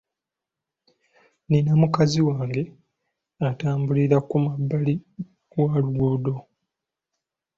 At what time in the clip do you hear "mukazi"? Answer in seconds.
1.81-2.19